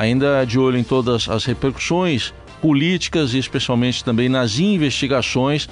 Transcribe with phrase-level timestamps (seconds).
[0.00, 5.68] ainda de olho em todas as repercussões políticas e especialmente também nas investigações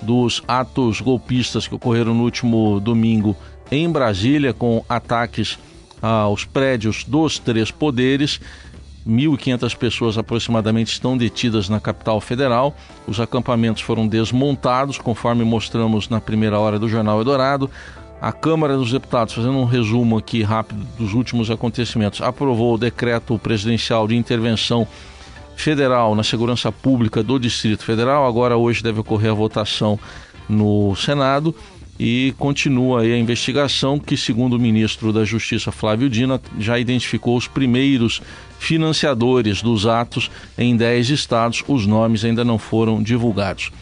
[0.00, 3.36] dos atos golpistas que ocorreram no último domingo
[3.72, 5.58] em Brasília, com ataques
[6.00, 8.40] aos prédios dos três poderes.
[9.04, 12.76] 1.500 pessoas aproximadamente estão detidas na capital federal.
[13.06, 17.68] Os acampamentos foram desmontados, conforme mostramos na primeira hora do Jornal Eldorado.
[18.22, 23.36] A Câmara dos Deputados, fazendo um resumo aqui rápido dos últimos acontecimentos, aprovou o decreto
[23.36, 24.86] presidencial de intervenção
[25.56, 28.24] federal na segurança pública do Distrito Federal.
[28.24, 29.98] Agora, hoje, deve ocorrer a votação
[30.48, 31.52] no Senado
[31.98, 37.48] e continua a investigação que, segundo o ministro da Justiça Flávio Dino, já identificou os
[37.48, 38.22] primeiros
[38.56, 41.64] financiadores dos atos em 10 estados.
[41.66, 43.72] Os nomes ainda não foram divulgados.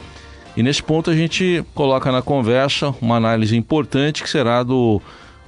[0.61, 5.01] E nesse ponto a gente coloca na conversa uma análise importante que será do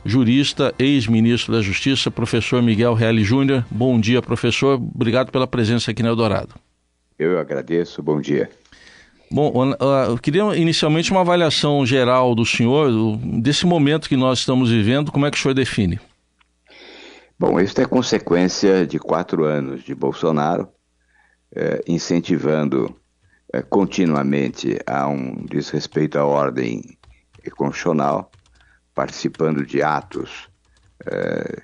[0.07, 3.63] jurista, ex-ministro da Justiça, professor Miguel Reale Júnior.
[3.71, 4.77] Bom dia, professor.
[4.77, 6.55] Obrigado pela presença aqui no Eldorado.
[7.19, 8.03] Eu agradeço.
[8.03, 8.49] Bom dia.
[9.31, 9.53] Bom,
[10.09, 15.27] eu queria inicialmente uma avaliação geral do senhor, desse momento que nós estamos vivendo, como
[15.27, 16.01] é que o senhor define?
[17.39, 20.71] Bom, isso é consequência de quatro anos de Bolsonaro,
[21.55, 22.97] eh, incentivando
[23.61, 26.97] continuamente a um desrespeito à ordem
[27.57, 28.31] constitucional,
[28.95, 30.49] participando de atos
[31.07, 31.63] é,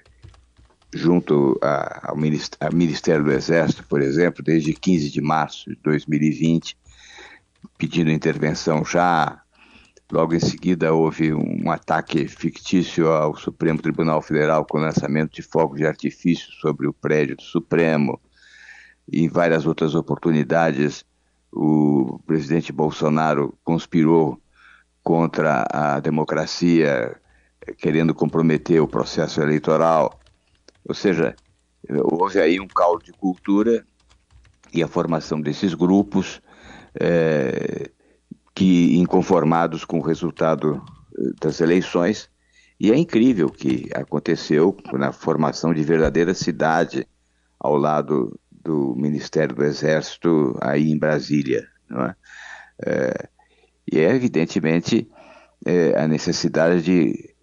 [0.92, 6.76] junto a, ao Ministério do Exército, por exemplo, desde 15 de março de 2020,
[7.76, 9.42] pedindo intervenção já.
[10.10, 15.78] Logo em seguida houve um ataque fictício ao Supremo Tribunal Federal com lançamento de fogos
[15.78, 18.18] de artifício sobre o prédio do Supremo.
[19.10, 21.04] E em várias outras oportunidades,
[21.52, 24.40] o presidente Bolsonaro conspirou
[25.02, 27.16] contra a democracia,
[27.78, 30.18] querendo comprometer o processo eleitoral.
[30.86, 31.34] Ou seja,
[31.88, 33.84] houve aí um caldo de cultura
[34.72, 36.42] e a formação desses grupos
[37.00, 37.90] é,
[38.54, 40.82] que inconformados com o resultado
[41.16, 42.28] eh, das eleições.
[42.80, 47.06] E é incrível que aconteceu na formação de verdadeira cidade
[47.58, 51.66] ao lado do Ministério do Exército aí em Brasília.
[51.88, 52.16] Não é?
[52.84, 53.28] é
[53.90, 55.08] e é evidentemente
[55.64, 57.34] é, a necessidade de,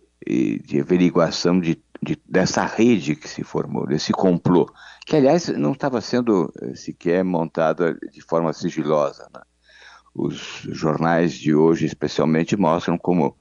[0.63, 4.71] de averiguação de, de, dessa rede que se formou, desse complô,
[5.05, 9.27] que aliás não estava sendo eh, sequer montada de forma sigilosa.
[9.33, 9.41] Né?
[10.13, 13.35] Os jornais de hoje, especialmente, mostram como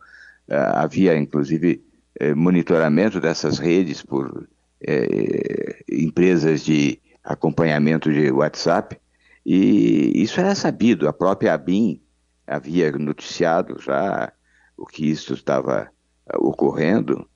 [0.48, 1.84] é, havia, inclusive,
[2.18, 4.48] é, monitoramento dessas redes por
[5.90, 9.00] empresas de acompanhamento de WhatsApp,
[9.44, 11.08] e isso era sabido.
[11.08, 12.00] A própria ABIN
[12.46, 14.32] havia noticiado já
[14.76, 15.90] o que isso estava
[16.28, 17.28] eh, ocorrendo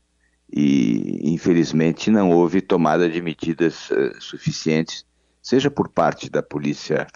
[0.50, 5.04] e, infelizmente, não houve tomada de medidas uh, suficientes,
[5.42, 7.06] seja por parte da Polícia,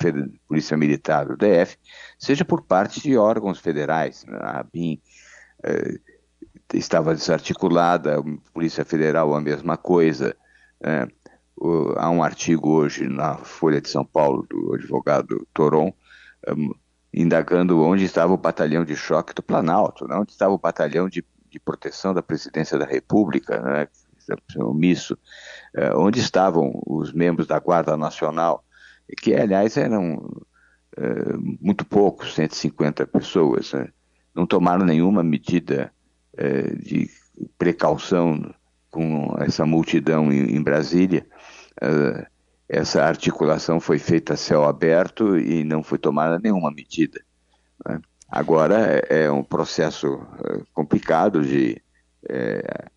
[0.46, 1.78] Polícia Militar do DF,
[2.18, 4.24] seja por parte de órgãos federais.
[4.28, 5.00] A ABIN
[5.64, 5.98] uh,
[6.74, 10.36] estava desarticulada, a Polícia Federal a mesma coisa.
[10.80, 11.10] Uh,
[11.96, 15.92] há um artigo hoje na Folha de São Paulo do advogado Toron,
[16.48, 16.74] um,
[17.12, 20.16] indagando onde estava o batalhão de choque do Planalto, né?
[20.16, 23.88] onde estava o batalhão de, de proteção da presidência da República, né?
[24.58, 25.18] omisso,
[25.74, 28.64] é, onde estavam os membros da Guarda Nacional,
[29.18, 30.42] que aliás eram
[30.96, 33.88] é, muito poucos, 150 pessoas, né?
[34.34, 35.92] não tomaram nenhuma medida
[36.36, 37.10] é, de
[37.58, 38.54] precaução
[38.90, 41.26] com essa multidão em Brasília.
[41.80, 42.26] Uh,
[42.68, 47.20] essa articulação foi feita a céu aberto e não foi tomada nenhuma medida.
[47.86, 48.00] Né?
[48.30, 51.76] Agora é, é um processo é, complicado de
[52.30, 52.88] é,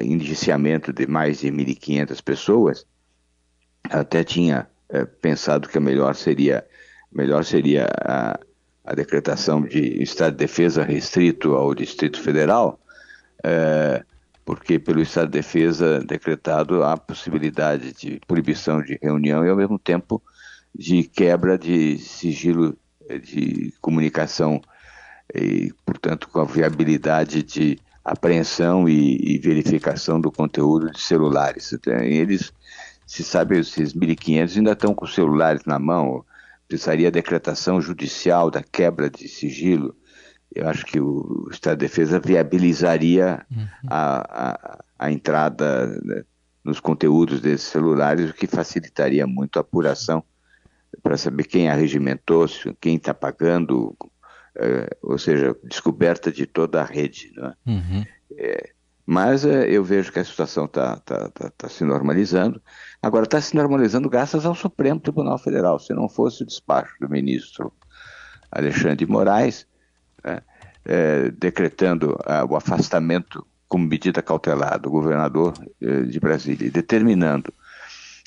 [0.00, 2.86] indiciamento de mais de 1.500 pessoas.
[3.90, 6.64] Até tinha é, pensado que a melhor seria,
[7.12, 8.38] melhor seria a,
[8.84, 12.78] a, decretação de estado de defesa restrito ao Distrito Federal,
[13.42, 14.04] é,
[14.44, 19.78] porque pelo Estado de Defesa decretado há possibilidade de proibição de reunião e ao mesmo
[19.78, 20.22] tempo
[20.74, 22.76] de quebra de sigilo
[23.08, 24.60] eh, de comunicação
[25.34, 31.72] e, portanto, com a viabilidade de apreensão e, e verificação do conteúdo de celulares.
[31.72, 32.52] Então, eles,
[33.06, 36.24] se sabe, esses 1.500 ainda estão com celulares na mão,
[36.68, 39.96] precisaria decretação judicial da quebra de sigilo
[40.54, 43.66] eu acho que o Estado de Defesa viabilizaria uhum.
[43.88, 46.22] a, a, a, entrada né,
[46.64, 50.22] nos conteúdos desses celulares, o que facilitaria muito a apuração
[51.02, 52.46] para saber quem arregimentou,
[52.80, 53.96] quem está pagando,
[54.56, 57.32] é, ou seja, descoberta de toda a rede.
[57.36, 57.70] É?
[57.70, 58.04] Uhum.
[58.36, 58.70] É,
[59.04, 62.62] Mas é, eu vejo que a situação está tá, tá, tá se normalizando.
[63.02, 65.78] Agora, está se normalizando graças ao Supremo Tribunal Federal.
[65.80, 67.72] Se não fosse o despacho do ministro
[68.52, 69.73] Alexandre de Moraes, né,
[70.84, 77.52] é, decretando ah, o afastamento como medida cautelar do governador eh, de Brasília, determinando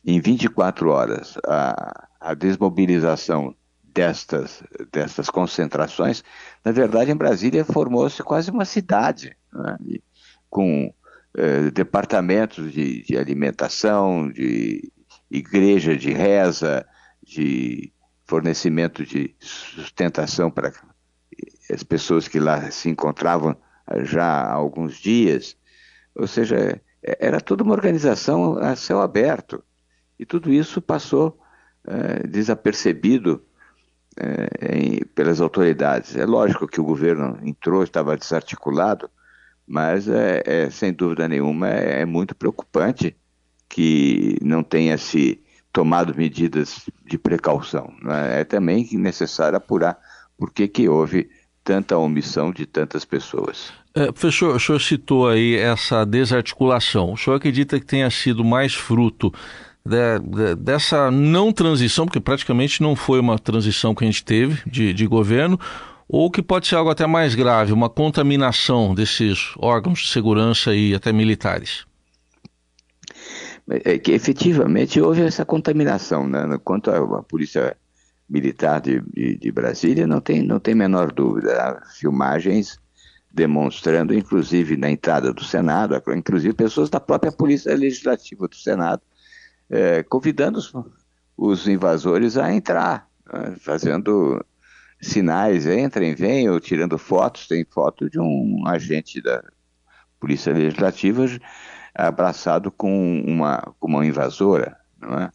[0.06, 4.62] em 24 horas a, a desmobilização destas,
[4.92, 6.22] destas concentrações,
[6.66, 9.78] na verdade, em Brasília formou-se quase uma cidade, né?
[10.50, 10.94] com
[11.38, 14.92] eh, departamentos de, de, alimentação, de
[15.32, 16.86] igreja de reza,
[17.24, 17.94] de
[18.26, 20.74] fornecimento de sustentação para
[21.70, 23.56] as pessoas que lá se encontravam
[24.04, 25.56] já há alguns dias.
[26.16, 29.64] Ou seja, é, era toda uma organização a céu aberto.
[30.20, 31.40] E tudo isso passou
[31.86, 33.44] é, desapercebido
[34.20, 36.16] é, em, pelas autoridades.
[36.16, 39.10] É lógico que o governo entrou, estava desarticulado,
[39.66, 43.16] mas é, é sem dúvida nenhuma é, é, muito preocupante
[43.70, 45.42] que não tenha se
[45.72, 47.94] tomado medidas de precaução.
[48.10, 48.42] É?
[48.42, 50.00] é também necessário apurar
[50.38, 51.30] por que, que houve
[51.68, 53.74] tanta omissão de tantas pessoas.
[53.94, 57.12] É, professor, o senhor citou aí essa desarticulação.
[57.12, 59.34] O senhor acredita que tenha sido mais fruto
[59.86, 64.62] de, de, dessa não transição, porque praticamente não foi uma transição que a gente teve
[64.66, 65.60] de, de governo,
[66.08, 70.96] ou que pode ser algo até mais grave, uma contaminação desses órgãos de segurança e
[70.96, 71.86] até militares?
[73.84, 76.58] É que efetivamente houve essa contaminação, né?
[76.64, 77.76] Quanto à polícia
[78.30, 81.54] militar de, de, de, Brasília, não tem, não tem menor dúvida.
[81.62, 82.80] Há filmagens
[83.32, 89.02] demonstrando, inclusive na entrada do Senado, inclusive pessoas da própria Polícia Legislativa do Senado,
[89.70, 90.74] é, convidando os,
[91.38, 94.44] os, invasores a entrar, né, fazendo
[95.00, 97.48] sinais, entrem, venham, tirando fotos.
[97.48, 99.44] Tem foto de um agente da
[100.20, 101.26] Polícia Legislativa
[101.94, 105.32] abraçado com uma, com uma invasora, não é?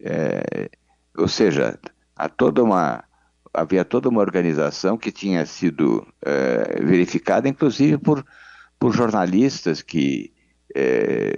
[0.00, 0.70] é
[1.16, 1.78] ou seja,
[2.16, 3.04] há toda uma,
[3.52, 8.24] havia toda uma organização que tinha sido é, verificada, inclusive por,
[8.78, 10.32] por jornalistas que
[10.74, 11.32] é,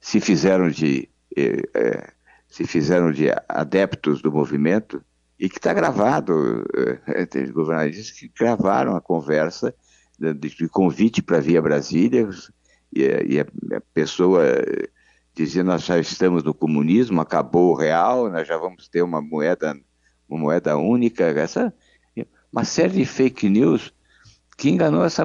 [0.00, 2.12] se fizeram de é,
[2.48, 5.04] se fizeram de adeptos do movimento
[5.38, 6.64] e que está gravado,
[7.30, 9.74] tem governadores que gravaram a conversa
[10.18, 12.28] de, de convite para vir a Brasília
[12.92, 14.42] e, e a, a pessoa
[15.34, 19.78] dizia nós já estamos no comunismo, acabou o real, nós já vamos ter uma moeda
[20.28, 21.72] uma moeda única, essa,
[22.52, 23.92] uma série de fake news
[24.56, 25.24] que enganou essa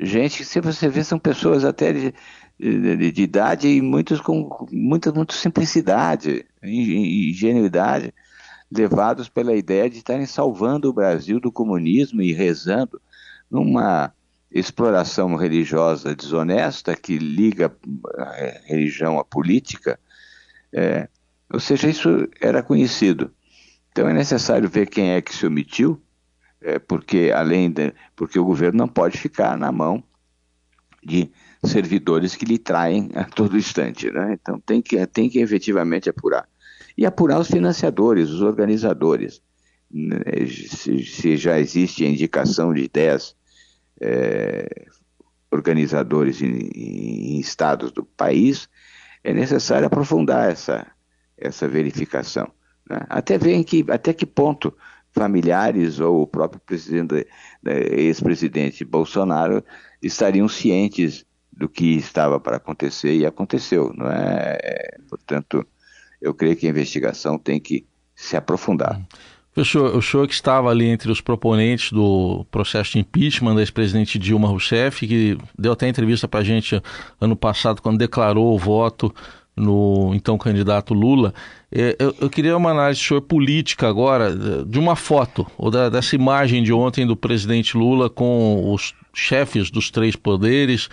[0.00, 2.14] gente, se você vê, são pessoas até de,
[2.58, 8.12] de, de idade e muitos com muita, muita simplicidade, ingenuidade,
[8.70, 13.00] levados pela ideia de estarem salvando o Brasil do comunismo e rezando
[13.50, 14.12] numa
[14.50, 17.74] exploração religiosa desonesta que liga
[18.18, 18.34] a
[18.66, 19.98] religião à política,
[20.72, 21.08] é,
[21.52, 23.30] ou seja, isso era conhecido.
[23.92, 26.02] Então é necessário ver quem é que se omitiu,
[26.60, 30.02] é, porque além de, porque o governo não pode ficar na mão
[31.04, 31.30] de
[31.62, 34.32] servidores que lhe traem a todo instante, né?
[34.32, 36.48] Então tem que tem que efetivamente apurar
[36.96, 39.42] e apurar os financiadores, os organizadores.
[39.90, 40.20] Né?
[40.46, 43.36] Se, se já existe a indicação de 10
[44.00, 44.86] é,
[45.50, 48.68] organizadores em, em estados do país,
[49.22, 50.86] é necessário aprofundar essa,
[51.36, 52.50] essa verificação.
[52.92, 53.06] Né?
[53.08, 54.72] Até ver que, até que ponto
[55.12, 57.26] familiares ou o próprio presidente,
[57.64, 59.64] ex-presidente Bolsonaro
[60.02, 64.58] estariam cientes do que estava para acontecer e aconteceu, não é?
[65.08, 65.66] Portanto,
[66.20, 67.84] eu creio que a investigação tem que
[68.14, 69.00] se aprofundar.
[69.62, 74.18] Senhor, o senhor que estava ali entre os proponentes do processo de impeachment da ex-presidente
[74.18, 76.82] Dilma Rousseff, que deu até entrevista para a gente
[77.20, 79.14] ano passado, quando declarou o voto
[79.56, 81.34] no então candidato Lula.
[81.70, 86.14] É, eu, eu, queria uma análise senhor política agora de uma foto, ou da, dessa
[86.14, 90.88] imagem de ontem do presidente Lula com os chefes dos três poderes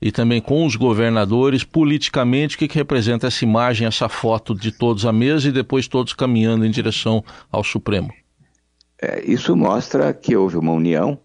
[0.00, 1.64] e também com os governadores.
[1.64, 5.88] Politicamente, o que, que representa essa imagem, essa foto de todos à mesa e depois
[5.88, 8.12] todos caminhando em direção ao Supremo?
[9.00, 11.18] É, isso mostra que houve uma união,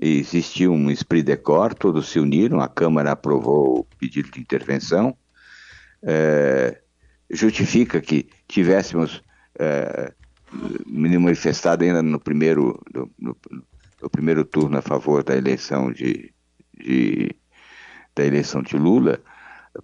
[0.00, 5.16] existiu um esprit de corps, todos se uniram, a Câmara aprovou o pedido de intervenção,
[6.02, 6.80] é,
[7.30, 9.22] justifica que tivéssemos
[9.58, 10.12] é,
[10.86, 13.36] manifestado ainda no primeiro, no, no,
[14.02, 16.32] no, primeiro turno a favor da eleição de,
[16.74, 17.34] de,
[18.14, 19.20] da eleição de Lula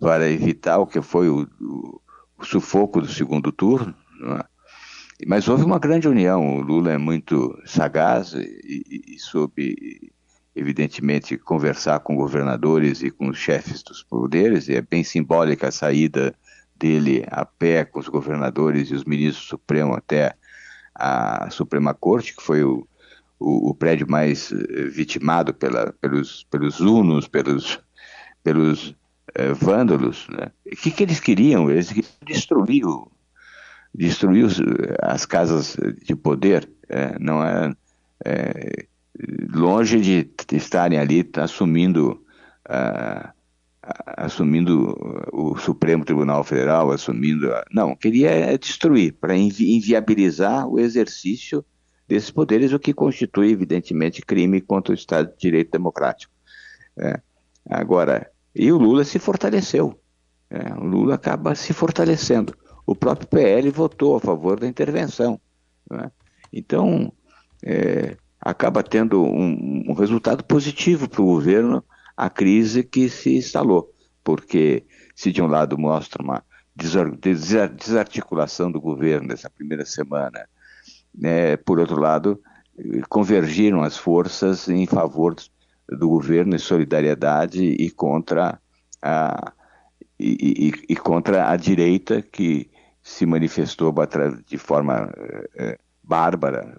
[0.01, 2.01] para evitar o que foi o, o,
[2.39, 3.95] o sufoco do segundo turno.
[4.39, 4.53] É?
[5.27, 6.57] Mas houve uma grande união.
[6.57, 10.13] O Lula é muito sagaz e, e, e soube
[10.55, 15.73] evidentemente, conversar com governadores e com os chefes dos poderes, e é bem simbólica a
[15.73, 16.35] saída
[16.77, 20.35] dele a pé com os governadores e os ministros supremos até
[20.95, 22.87] a Suprema Corte, que foi o,
[23.39, 27.81] o, o prédio mais eh, vitimado pela, pelos, pelos unos, pelos,
[28.43, 28.95] pelos
[29.35, 30.27] eh, vândalos.
[30.29, 30.51] Né?
[30.67, 31.71] O que, que eles queriam?
[31.71, 32.85] Eles queriam destruir,
[33.95, 34.61] destruir os,
[35.01, 36.69] as casas de poder.
[36.89, 37.75] É, não é,
[38.25, 38.87] é,
[39.55, 42.23] longe de estarem ali assumindo.
[42.69, 43.33] Uh,
[44.17, 44.97] assumindo
[45.33, 47.53] o Supremo Tribunal Federal, assumindo.
[47.53, 47.65] A...
[47.73, 51.65] Não, queria destruir, para invi inviabilizar o exercício
[52.07, 56.33] desses poderes, o que constitui, evidentemente, crime contra o Estado de Direito Democrático.
[56.97, 57.21] É.
[57.69, 59.99] Agora, e o Lula se fortaleceu.
[60.51, 62.55] É, o Lula acaba se fortalecendo.
[62.87, 65.41] O próprio PL votou a favor da intervenção.
[65.91, 66.11] É?
[66.53, 67.13] Então,
[67.65, 71.83] é, acaba tendo um, um resultado positivo para o governo
[72.17, 73.91] a crise que se instalou,
[74.23, 74.85] porque
[75.15, 76.45] se de um lado mostra uma
[76.75, 80.47] desarticulação do governo nessa primeira semana,
[81.15, 82.41] né, por outro lado,
[83.09, 85.37] convergiram as forças em favor
[85.89, 88.59] do governo em solidariedade e contra
[89.01, 89.53] a,
[90.19, 92.71] e, e, e contra a direita que
[93.03, 93.95] se manifestou
[94.47, 95.13] de forma
[95.57, 96.77] é, bárbara,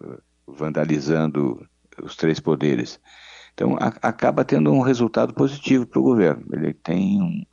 [0.54, 1.68] vandalizando
[2.02, 3.00] os três poderes.
[3.54, 6.44] Então, a, acaba tendo um resultado positivo para o governo.
[6.54, 7.46] Ele tem um,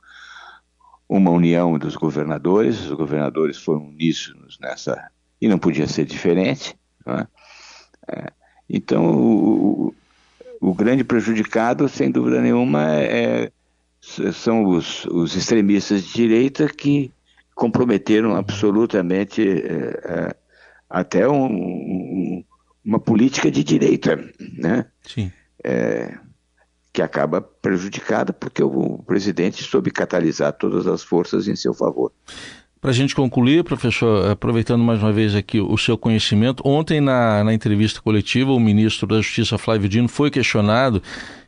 [1.07, 5.09] uma união dos governadores, os governadores foram uníssonos nessa.
[5.39, 6.75] e não podia ser diferente.
[7.05, 7.27] É?
[8.07, 8.31] É,
[8.69, 9.93] então, o,
[10.59, 13.51] o, grande prejudicado, sem dúvida nenhuma, é,
[14.33, 17.11] são os, os extremistas de direita que
[17.53, 20.35] comprometeram absolutamente é, é
[20.89, 22.30] até um, um,
[22.83, 24.17] uma política de direita,
[24.57, 24.85] né?
[25.07, 25.31] Sim
[25.63, 26.17] é,
[26.93, 32.11] que acaba prejudicada porque o presidente soube catalisar todas as forças em seu favor.
[32.79, 37.43] Para a gente concluir, professor, aproveitando mais uma vez aqui o seu conhecimento, ontem na,
[37.43, 41.01] na entrevista coletiva o ministro da Justiça Flávio Dino foi questionado,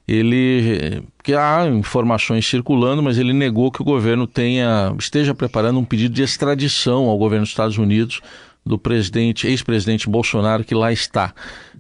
[0.08, 5.86] ele que há informações circulando, mas ele negou que o governo tenha esteja preparando um
[5.86, 8.22] pedido de extradição ao governo dos Estados Unidos
[8.66, 11.34] do presidente, ex-presidente Bolsonaro que lá está.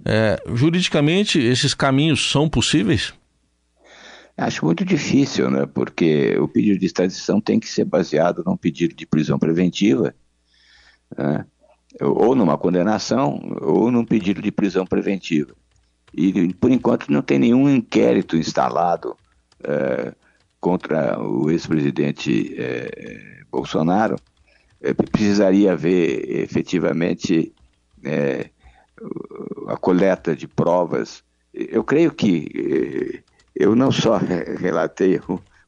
[0.05, 3.13] É, juridicamente, esses caminhos são possíveis?
[4.35, 5.65] Acho muito difícil, né?
[5.65, 10.13] Porque o pedido de extradição tem que ser baseado num pedido de prisão preventiva,
[11.15, 11.45] né?
[12.01, 15.53] ou numa condenação, ou num pedido de prisão preventiva.
[16.13, 19.15] E, por enquanto, não tem nenhum inquérito instalado
[19.63, 20.13] é,
[20.59, 24.15] contra o ex-presidente é, Bolsonaro
[24.91, 27.53] precisaria haver efetivamente
[28.03, 28.49] é,
[29.67, 31.23] a coleta de provas.
[31.53, 35.19] Eu creio que é, eu não só relatei,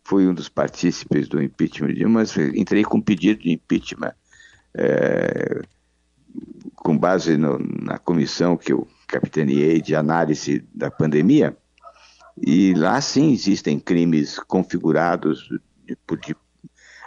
[0.03, 4.13] fui um dos partícipes do impeachment, mas entrei com pedido de impeachment
[4.75, 5.62] é,
[6.75, 11.55] com base no, na comissão que eu capitaneei de análise da pandemia.
[12.45, 15.48] E lá sim existem crimes configurados
[15.88, 16.36] de, de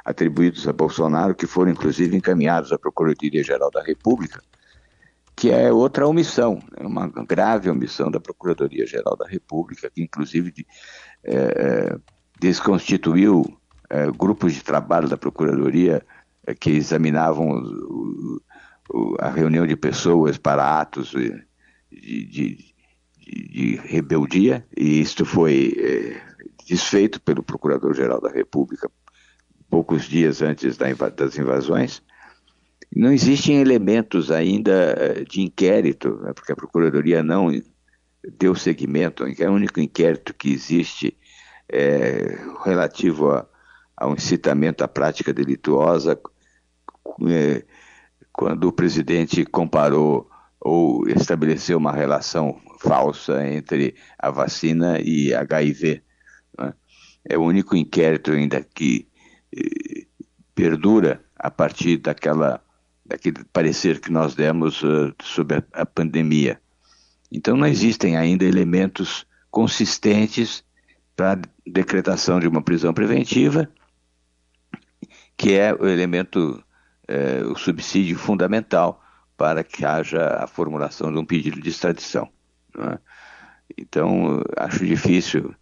[0.08, 4.42] atribuídos a Bolsonaro, que foram inclusive encaminhados à Procuradoria-Geral da República,
[5.36, 10.66] que é outra omissão, é uma grave omissão da Procuradoria-Geral da República, que inclusive
[11.22, 11.98] é, é,
[12.40, 13.44] desconstituiu
[13.90, 16.02] é, grupos de trabalho da Procuradoria
[16.46, 18.40] é, que examinavam o,
[18.90, 21.44] o, a reunião de pessoas para atos de,
[21.92, 22.74] de, de,
[23.26, 26.20] de rebeldia, e isto foi é,
[26.66, 28.90] desfeito pelo Procurador-Geral da República
[29.70, 32.02] poucos dias antes das invasões.
[32.94, 37.50] Não existem elementos ainda eh, de inquérito, né, porque a Procuradoria não
[38.38, 39.24] deu seguimento.
[39.38, 41.16] É o único inquérito que existe
[41.68, 43.46] é, relativo a,
[43.96, 46.18] a, um incitamento à prática delituosa,
[47.28, 47.64] é,
[48.32, 56.02] quando o presidente comparou ou estabeleceu uma relação falsa entre a vacina e HIV.
[56.58, 56.74] Né?
[57.28, 59.07] É o único inquérito ainda que
[60.54, 62.60] perdura a partir daquela,
[63.04, 66.60] daquele parecer que nós demos uh, sobre a, a pandemia.
[67.30, 70.64] Então não existem ainda elementos consistentes
[71.14, 73.68] para decretação de uma prisão preventiva,
[75.36, 76.62] que é o elemento,
[77.06, 79.02] é, o subsídio fundamental
[79.36, 82.28] para que haja a formulação de um pedido de extradição.
[82.76, 82.98] É?
[83.76, 85.54] Então, acho difícil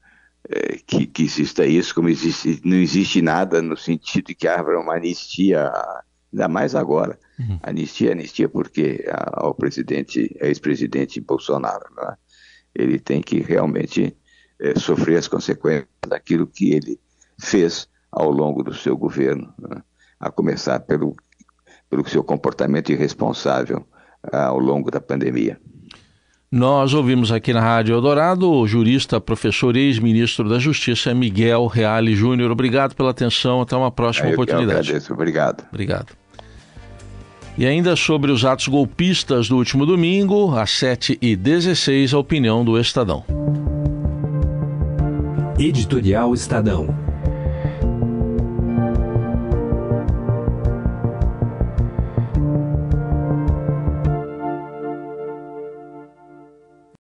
[0.87, 4.95] que, que, exista isso, como existe, não existe nada no sentido de que haja uma
[4.95, 5.73] anistia,
[6.33, 7.19] ainda mais agora.
[7.39, 7.59] Uhum.
[7.63, 12.17] Anistia, anistia porque ao presidente, ex-presidente Bolsonaro, né?
[12.75, 14.17] ele tem que realmente
[14.61, 17.01] é, sofrer as consequências daquilo que ele
[17.41, 19.83] fez ao longo do seu governo, né?
[20.19, 21.15] a começar pelo,
[21.91, 23.87] pelo seu comportamento irresponsável
[24.33, 25.61] ao longo da pandemia.
[26.51, 32.15] Nós ouvimos aqui na Rádio Eldorado o jurista, professor e ex-ministro da Justiça, Miguel Reale
[32.15, 32.53] Júnior.
[32.53, 34.71] Obrigado pela atenção, até uma próxima eu oportunidade.
[34.71, 35.65] Eu agradeço, obrigado.
[35.69, 36.13] Obrigado.
[37.59, 43.25] E ainda sobre os atos golpistas do último domingo, às 7h16, a opinião do Estadão.
[45.59, 46.95] Editorial Estadão.